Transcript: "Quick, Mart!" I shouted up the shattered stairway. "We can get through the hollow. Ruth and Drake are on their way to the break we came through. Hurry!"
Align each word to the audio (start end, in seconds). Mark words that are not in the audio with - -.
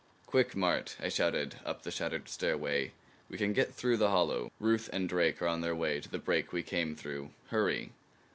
"Quick, 0.25 0.55
Mart!" 0.55 0.97
I 0.99 1.09
shouted 1.09 1.57
up 1.63 1.83
the 1.83 1.91
shattered 1.91 2.27
stairway. 2.27 2.91
"We 3.29 3.37
can 3.37 3.53
get 3.53 3.71
through 3.71 3.97
the 3.97 4.09
hollow. 4.09 4.51
Ruth 4.59 4.89
and 4.91 5.07
Drake 5.07 5.39
are 5.43 5.47
on 5.47 5.61
their 5.61 5.75
way 5.75 5.99
to 5.99 6.09
the 6.09 6.17
break 6.17 6.51
we 6.51 6.63
came 6.63 6.95
through. 6.95 7.29
Hurry!" 7.49 7.91